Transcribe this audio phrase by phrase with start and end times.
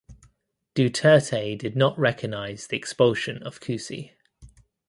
[0.73, 4.13] Duterte did not recognize the expulsion of Cusi.